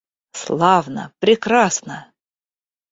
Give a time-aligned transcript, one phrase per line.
[0.41, 2.11] Славно, прекрасно!